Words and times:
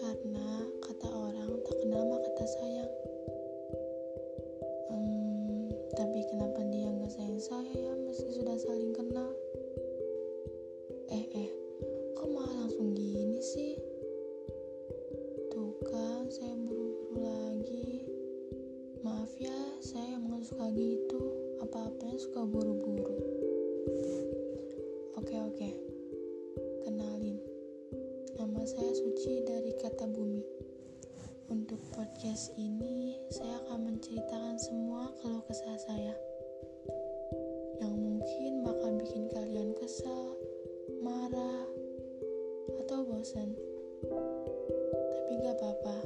karena 0.00 0.64
kata 0.80 1.12
orang 1.12 1.60
tak 1.60 1.76
kenal 1.76 2.08
mah 2.08 2.20
kata 2.24 2.44
sayang. 2.48 2.92
Hmm, 4.88 5.68
tapi 5.92 6.24
kenapa 6.24 6.60
dia 6.72 6.88
nggak 6.88 7.12
sayang 7.12 7.36
saya 7.36 7.68
ya 7.68 7.92
meski 8.08 8.32
sudah 8.32 8.56
saling 8.56 8.96
kenal? 8.96 9.28
Eh 11.12 11.24
eh 11.36 11.50
kok 12.16 12.32
malah 12.32 12.64
langsung 12.64 12.96
gini 12.96 13.44
sih? 13.44 13.76
Tuh 15.52 15.76
kan 15.84 16.32
saya 16.32 16.56
buru-buru 16.56 17.20
lagi. 17.20 18.08
Maaf 19.04 19.36
ya 19.36 19.52
saya 19.84 20.16
emang 20.16 20.40
suka 20.40 20.72
gitu. 20.80 21.20
Apa-apanya 21.60 22.16
suka 22.16 22.48
buru-buru? 22.48 23.20
nama 28.60 28.76
saya 28.76 28.92
Suci 28.92 29.40
dari 29.48 29.72
Kata 29.72 30.04
Bumi. 30.04 30.44
Untuk 31.48 31.80
podcast 31.96 32.52
ini, 32.60 33.16
saya 33.32 33.56
akan 33.64 33.88
menceritakan 33.88 34.60
semua 34.60 35.08
keluh 35.16 35.40
kesah 35.48 35.80
saya. 35.80 36.12
Yang 37.80 37.94
mungkin 37.96 38.60
bakal 38.60 39.00
bikin 39.00 39.32
kalian 39.32 39.72
kesal, 39.80 40.36
marah, 41.00 41.64
atau 42.84 43.00
bosan. 43.00 43.56
Tapi 45.08 45.40
gak 45.40 45.56
apa-apa, 45.56 45.96